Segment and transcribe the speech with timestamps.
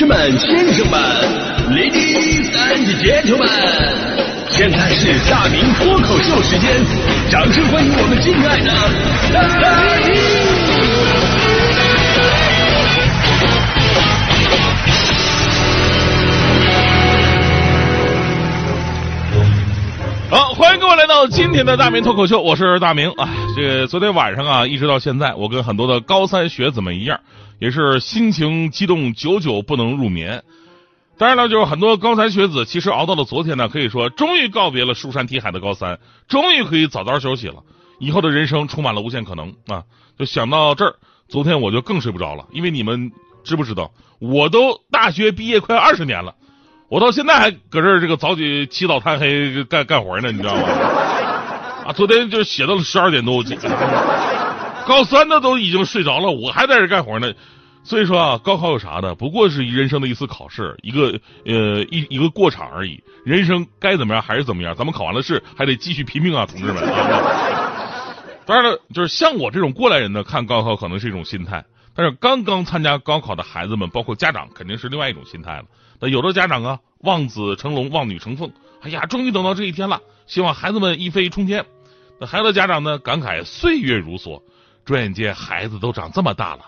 [0.00, 0.98] 士们、先生们
[1.68, 3.46] ，Ladies and gentlemen，
[4.48, 6.70] 现在是大明脱口秀时间，
[7.30, 8.72] 掌声欢迎我们敬爱的！
[20.30, 23.28] 好，欢迎各位来到今天的大明脱口秀，我是大明啊。
[23.54, 27.20] 这个昨天晚上啊，一直到现在，我跟很多的高三学子们一样，
[27.60, 30.42] 也是心情激动，久久不能入眠。
[31.18, 37.56] 当然了，就是很多高三学子，其实熬到了昨天呢，可以说终于告别了书山题海的高三，终于可以早早休息了。
[37.98, 39.84] 以后的人生充满了无限可能啊！
[40.18, 40.94] 就想到这儿，
[41.28, 43.12] 昨天我就更睡不着了，因为你们
[43.44, 46.34] 知不知道，我都大学毕业快二十年了。
[46.88, 50.62] 我到现在还搁这儿这个早起起早贪黑干干活呢，你知道吗？
[51.84, 53.44] 啊，昨天就写到了十二点多，我
[54.86, 57.30] 高三的都已经睡着了，我还在这干活呢。
[57.82, 59.14] 所以说啊，高考有啥的？
[59.14, 63.02] 不过是人生的一次考试，一个呃一一个过场而已。
[63.24, 66.76] 人生该怎么样还是怎么样，咱们考完了试还得继续拼命啊，同志们！
[68.46, 71.64] 当然了，就是像我这种过来人呢，看高考可能是一种心态，
[71.94, 75.64] 但是刚刚参加高考的孩子们，包括家长，肯定是另外一种心态了。
[76.00, 78.50] 那有的家长啊，望子成龙，望女成凤，
[78.82, 81.64] 哎呀，终于等到这一天了，希望孩子们一飞冲天。
[82.18, 84.42] 那还有的家长呢，感慨岁月如梭，
[84.84, 86.62] 转眼间孩子都长这么大了，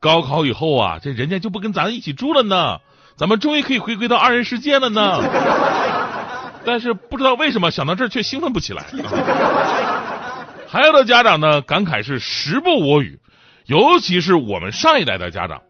[0.00, 2.78] 高考以后啊，这人家就不跟咱一起住了呢，
[3.16, 5.22] 咱们终于可以回归到二人世界了呢。
[6.64, 8.84] 但是不知道为什么想到这儿却兴奋不起来。
[10.68, 13.18] 还有的家长呢，感慨是时不我与，
[13.66, 15.62] 尤其是我们上一代的家长。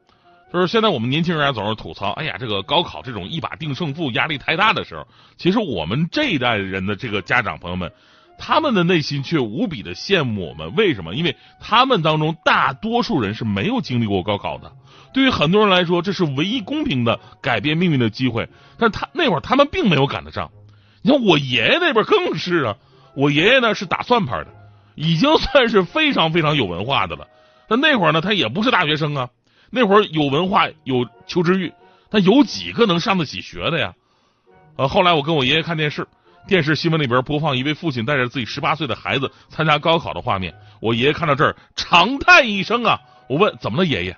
[0.53, 7.93] 就是现在我们年轻人啊，总是吐槽，哎呀，这个高考这种一把定胜负，压力太大的时候，其实我们这一代人的这个家长朋友们，
[8.39, 10.75] 他们的内心却无比的羡慕我们。
[10.77, 11.15] 为什么？
[11.15, 14.73] 因为他们当中大多数人是没有经历过高考的。
[15.13, 18.49] 对于很多人来说，这是唯一公平的改变命运的机会。
[18.79, 20.51] 但他那会儿他们并没有赶得上。
[21.03, 22.77] 你看我爷爷那边更是啊，
[23.15, 24.49] 我爷爷呢是打算盘的，
[24.95, 27.27] 已经算是非常非常有文化的了。
[27.69, 29.29] 但那会儿呢，他也不是大学生啊。
[29.71, 31.73] 那会儿有文化有求知欲，
[32.09, 33.95] 但有几个能上得起学的呀？
[34.77, 36.07] 呃，后来我跟我爷爷看电视，
[36.49, 42.99] 电视新闻里边播放一位父亲带着自己十八岁的孩子参加高考的画面，我爷爷看到这儿长叹一声啊！
[43.29, 44.17] 我问怎么了，爷爷？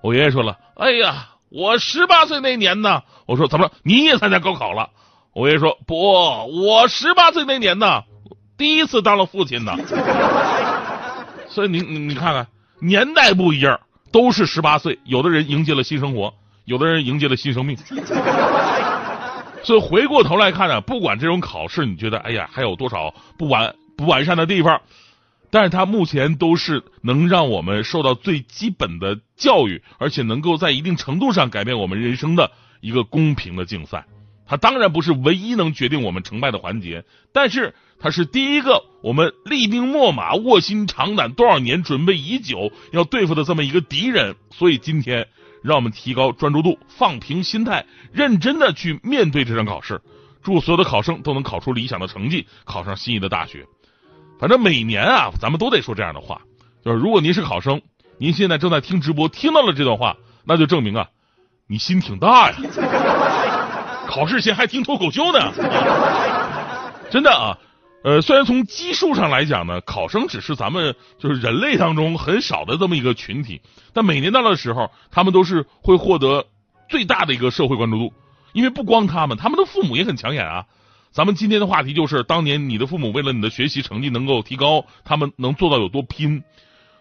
[0.00, 3.72] 我爷爷说了：“哎呀，我十八岁那年呢。”我说：“怎么了？
[3.82, 4.88] 你也参加高考了？”
[5.34, 8.04] 我爷爷说：“不，我十八岁那年呢，
[8.56, 9.76] 第一次当了父亲呢。”
[11.50, 12.46] 所以你你看看，
[12.80, 13.80] 年代不一样。
[14.12, 16.32] 都是十八岁，有的人迎接了新生活，
[16.64, 17.76] 有的人迎接了新生命。
[19.66, 24.80] 所以回过头来看呢，不管这种考试，你觉得哎呀还有多少不完不完善的地方，
[25.50, 34.06] 但是它目前都是能让我们受到最基本的教育，而且能够在一定程度上改变我们人生的一个公平的竞赛。
[34.48, 37.74] 它当然不是唯一能决定我们成败的环节，但是。
[37.98, 45.28] 它是第一个我们厉兵秣马、卧薪尝胆多少年、准备已久要对付的这么一个敌人，所以今天
[45.66, 50.00] 让我们提高专注度、放平心态，认真的去面对这场考试。
[50.42, 53.66] 祝所有的考生都能考出理想的成绩，考上心仪的大学。
[54.38, 56.40] 反正每年啊，咱们都得说这样的话，
[56.84, 57.82] 就是如果您是考生，
[58.18, 61.08] 您现在正在听直播，听到了这段话，那就证明啊，
[61.66, 62.56] 你心挺大呀。
[64.06, 65.52] 考试前还听脱口秀呢，
[67.10, 67.58] 真的啊。
[68.04, 73.60] 呃，虽然从基数上来讲呢，考生只是咱们就是人类当中很少的这么一个群体，
[73.92, 76.46] 但每年到的时候，他们都是会获得
[76.88, 78.12] 最大的一个社会关注度，
[78.52, 80.66] 因为不光他们，他们的父母也很抢眼啊。
[81.10, 86.44] 咱们今天的话题就是，当年你的父母为了你的学习成绩能够提高，他们能做到有多拼，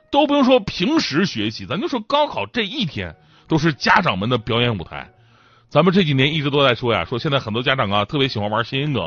[0.10, 3.16] 都不用说平时学习，咱就说高考这一天
[3.48, 5.12] 都是家长们的表演舞台。
[5.70, 9.04] 咱们这几年一直都在说呀，说现在很多家长啊特别喜欢玩谐音梗。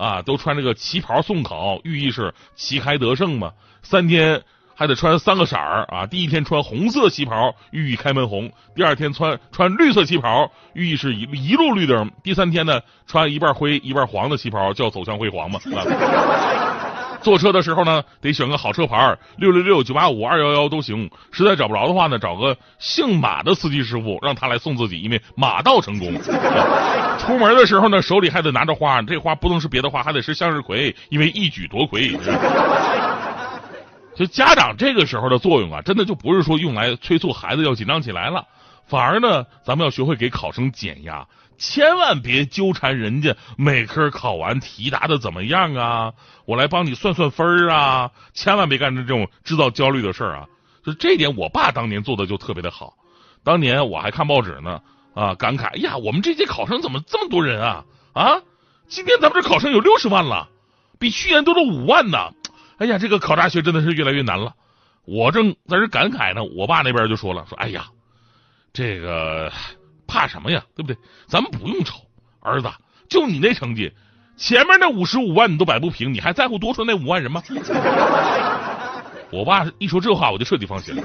[0.00, 3.52] 啊，都穿这个旗袍送考，寓意是旗开得胜嘛。
[3.82, 4.42] 三天
[4.74, 15.60] 还得穿三个色儿啊，第一天穿红色旗袍，寓意开门红；第二天穿穿绿色旗袍，寓意是一一路绿灯；第三天呢，穿一半灰一半黄的旗袍，叫走向辉煌嘛。
[15.76, 16.69] 啊
[17.22, 21.10] 坐车的时候呢，得选个好车牌，六六六、九八五、二幺幺都行。
[21.30, 26.14] 实在找不着的话呢，找个姓马的司机师傅，让他来送自己，因为马到成功。
[27.20, 32.16] 出门的时候呢，手里还得拿着花，这花不能是别的花，还得是向日葵，因为一举夺魁。
[34.16, 38.44] 就家长这个时候的作用啊，真的就不是说用来催促孩子要紧张起来了，
[38.86, 41.26] 反而呢，咱们要学会给考生减压。
[41.60, 46.14] 千万别纠缠人家每科考完题答的怎么样啊？
[46.46, 48.10] 我来帮你算算分儿啊！
[48.32, 50.46] 千万别干这种制造焦虑的事儿啊！
[50.82, 52.94] 就这点，我爸当年做的就特别的好。
[53.44, 54.80] 当年我还看报纸呢，
[55.14, 57.84] 啊，感慨：“哎呀，我们这届考生怎么这么多人啊？
[58.14, 58.40] 啊，
[58.88, 60.48] 今天咱们这考生有六十万了，
[60.98, 62.32] 比去年多了五万呢！
[62.78, 64.54] 哎呀，这个考大学真的是越来越难了。”
[65.04, 67.84] 我正在这感慨呢，我爸那边就说了：“说哎呀，
[68.72, 69.52] 这个
[70.10, 70.62] 怕什么呀？
[70.76, 70.96] 对不对？
[71.26, 71.94] 咱们不用愁，
[72.40, 72.68] 儿子，
[73.08, 73.90] 就你那成绩，
[74.36, 77.42] 前面那五十五万你都摆不平，你还在乎多出那五万人吗？”
[79.32, 81.02] 我爸一说这话，我就彻底放心了，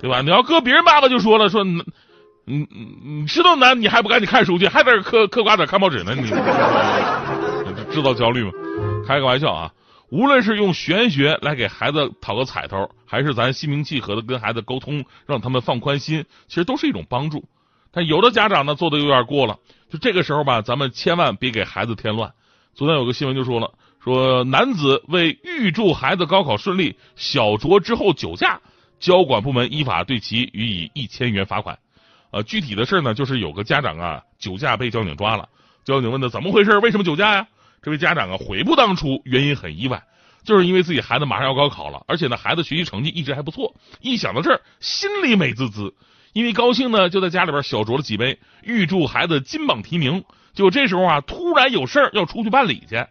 [0.00, 0.22] 对吧？
[0.22, 1.82] 你要搁别人爸爸就说了，说你
[2.44, 2.66] 你
[3.04, 6.30] 你知道难，你还不赶紧看书去，还在这嗑嗑瓜子看报纸呢，你
[7.92, 8.52] 制造焦虑吗？
[9.06, 9.72] 开个玩笑啊！
[10.10, 17.44] 无论是用玄学来给孩子讨个彩头，还是咱心平气和的跟孩子沟通，让他们放宽心，其实都是一种帮助。
[17.90, 19.58] 但有的家长呢做的有点过了，
[19.90, 22.32] 就这个时候吧，咱们千万别给孩子添乱。
[22.74, 23.72] 昨天有个新闻就说了。
[24.00, 28.60] 说男子为预祝孩子高考顺利，小酌之后酒驾，
[29.00, 31.78] 交管部门依法对其予以一千元罚款。
[32.30, 35.48] 呃，具体的事呢，就是有个家长啊酒驾被交警抓了，
[35.84, 37.48] 交警问他怎么回事，为什么酒驾呀？
[37.88, 40.02] 这位家长啊悔不当初，原因很意外，
[40.44, 45.94] 就是因为自己孩子马上要高考了，而且呢孩子学习成绩一直还不错，一想到这儿心里美滋滋，
[46.34, 50.22] 因为高兴呢就在家里边小酌了几杯，预祝孩子金榜题名。
[50.52, 53.06] 就这时候啊突然有事儿要出去办理去。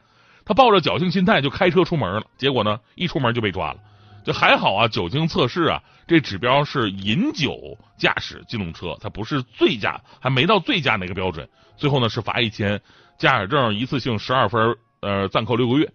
[0.46, 3.80] 他抱着侥幸心态就开车出门了，结果呢，一出门就被抓了。
[4.24, 11.50] 就还好啊，酒精测试啊，这指标是饮酒驾驶机动车，它不是醉驾，还没到醉驾那个标准。
[11.78, 12.80] 最后呢是罚一千，
[13.18, 15.92] 驾驶证一次性十二分，呃，暂扣六个月。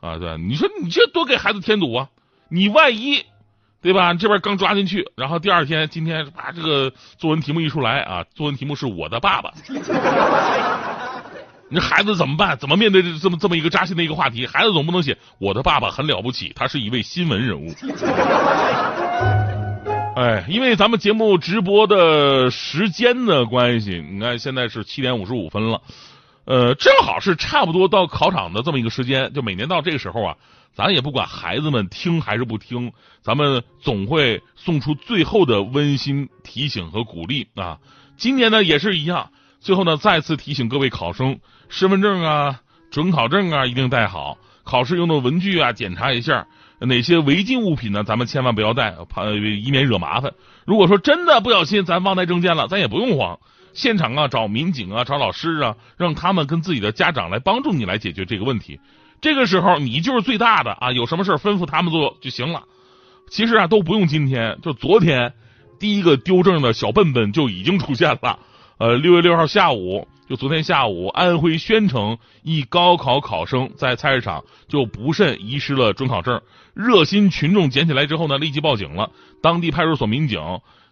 [0.00, 2.08] 啊，对，你说你这多给孩子添堵啊！
[2.48, 3.24] 你万一，
[3.80, 4.12] 对吧？
[4.14, 9.52] 这边刚抓进去，然后第二天今天把这个作文题目一出来啊，作文题目是我的爸爸。
[11.68, 12.58] 你这孩子怎么办？
[12.58, 14.44] 怎么面对这么这么一个扎心的一个话题？
[14.44, 17.72] 孩子总不能写我的爸爸很了不起，他是一位新闻人物。
[20.16, 25.80] 哎，因为咱们节目直播的时间的关系，你看现在是七点五十五分了，
[26.44, 29.32] 呃，正好是差不多到考场的这么一个时间。
[29.32, 30.36] 就每年到这个时候啊，
[30.74, 32.92] 咱也不管孩子们听还是不听，
[33.22, 37.78] 咱们总会送出最后的温馨提醒和鼓励啊。
[38.16, 39.30] 今年呢也是一样。
[39.60, 42.60] 最后呢，再次提醒各位考生，身份证啊、
[42.90, 46.48] 准考证啊一定带好，考试用的文具啊检查一下，
[46.80, 48.02] 哪些违禁物品呢？
[48.02, 50.32] 咱们千万不要带，怕以免惹麻烦。
[50.66, 53.38] 如果说真的不小心咱忘带证件了，咱也不用慌，
[53.74, 58.80] 现场啊找民警啊找老师啊，让他们跟自己的家长来帮助你来解决这个问题。
[59.20, 62.64] 这个时候你就是最大的啊，有什么事吩咐他们做就行了。
[63.30, 65.32] 其实啊都不用今天，就昨天，
[65.78, 68.38] 第一个丢证的小笨笨就已经出现了。
[68.78, 76.42] 呃，六月六号下午，就昨天下午，安徽宣城一高考考生在菜市场就不慎遗失了准考证，
[76.74, 79.10] 热心群众捡起来之后呢，立即报警了。
[79.40, 80.40] 当地派出所民警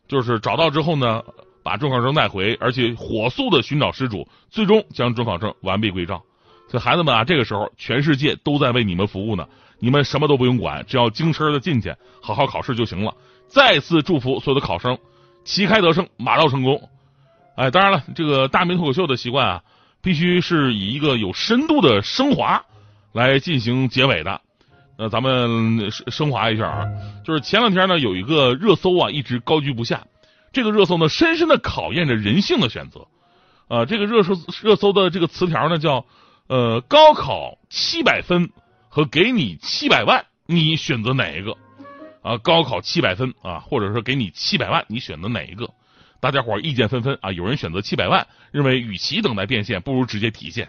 [0.07, 1.23] 就是找到之后呢，
[1.71, 6.21] 把准考证带回，而且火速的寻找失主，最终将准考证完璧归赵。
[6.69, 9.47] 所以孩子们啊，这个时候全世界都在为你们服务呢，
[9.79, 13.15] 你们什么都不用管，只要精神的进去，好好考试就行了。
[13.47, 14.99] 再次祝福所有的考生
[15.45, 16.89] 旗开得胜，马到成功。
[17.55, 19.63] 哎，当然了，这个大明脱口秀的习惯啊，
[20.03, 22.65] 必须是以一个有深度的升华
[23.13, 24.41] 来进行结尾的。
[24.99, 26.89] 那咱们升升华一下啊，
[27.25, 30.05] 就是前两天呢有一个热搜啊一直高居不下，
[30.53, 33.07] 这个热搜呢深深的考验着人性的选择。
[33.69, 36.05] 呃，这个热搜热搜的这个词条呢叫
[36.49, 38.51] 呃高考七百分
[38.89, 41.57] 和给你七百万，你选择哪一个？
[42.23, 45.71] 啊，高考七百分啊，或者说给你七百万，你选择哪一个？
[46.21, 50.67] 大家伙意见纷纷啊，有人选择七百万，认为与其等待变现，不如直接体现；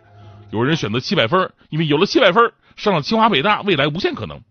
[0.52, 4.42] 有人选择七百分，因为有了七百分，上了清华北大，未来无限可能。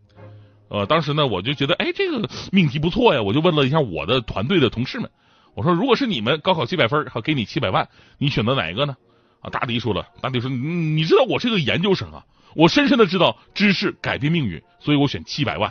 [0.70, 5.10] 呃，当时呢，我就觉得，哎，这个命题不错呀，我就问了一下我的团队的同事们，
[5.54, 8.96] 我说，如果是你们高考七百分，好给你七百万，你选择哪一个呢？
[9.40, 12.22] 啊，大迪说了，大迪说，你知道我是个研究生啊，
[12.54, 15.70] 我深深的知道知识改变命运，所以我选七百万。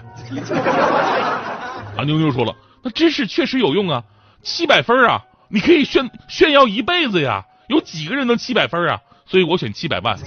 [1.96, 2.54] 啊，妞妞说了，
[2.84, 4.04] 那知识确实有用啊。
[4.42, 7.46] 七百分啊，你可以炫炫耀一辈子呀！
[7.68, 9.00] 有几个人能七百分啊？
[9.26, 10.18] 所以我选七百万。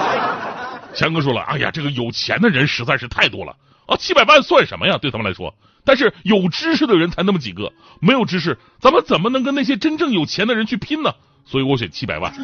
[0.94, 4.98] 强哥说了，哎呀，这个有钱的人实在是太多了啊，七百万算什么呀？
[4.98, 11.14] 对他们来说，但是有知识的人才那么几个，没有知识，咱们怎么能跟那些真正有钱的人去拼呢？
[11.44, 12.32] 所以我选七百万。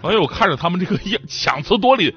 [0.00, 2.14] 哎呦，我看着他们这个样强词夺理，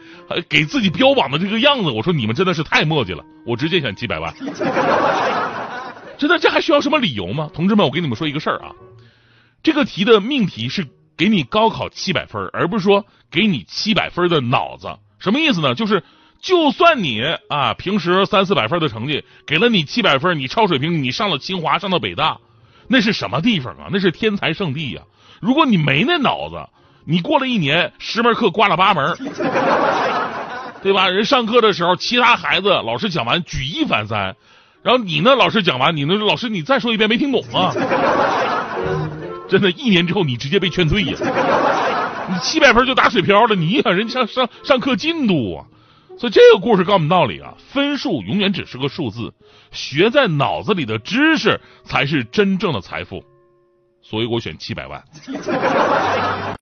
[0.47, 4.33] 给自己标榜的这个样子，我说你们真的是太墨迹了，我直接选七百万。
[6.17, 7.49] 真的，这还需要什么理由吗？
[7.53, 8.71] 同志们，我跟你们说一个事儿啊，
[9.63, 14.87] 这个题的命题是给你高考七百分，而不是说给你七百分的脑子。
[15.17, 15.73] 什么意思呢？
[15.73, 16.03] 就是
[16.41, 22.39] 就算你啊平时三四百分的成绩，给了你七百分，你超水平，你上了清华，上到北大，
[22.87, 23.89] 那是什么地方啊？
[23.91, 25.01] 那是天才圣地呀！
[25.39, 26.67] 如果你没那脑子，
[27.05, 29.15] 你过了一年十门课挂了八门，
[30.81, 31.07] 对吧？
[31.09, 34.35] 人上课的时候，其他孩子老师讲完举一反三，
[34.81, 37.71] 然后你呢，老师讲完，你呢，老师你再说一遍，没听懂啊？
[39.47, 41.15] 真的，一年之后你直接被劝退呀！
[42.29, 45.65] 你七百分就打水漂了，你影响人上上上课进度啊！
[46.21, 49.33] 所以这个故事告诉我们道理啊，分数永远只是个数字，
[49.71, 53.23] 学在脑子里的知识才是真正的财富。
[54.03, 55.03] 所以我选七百万。